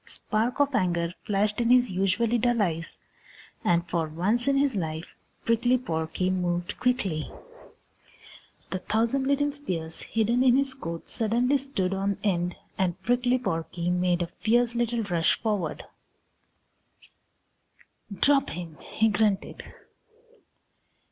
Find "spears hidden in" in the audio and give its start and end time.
9.51-10.55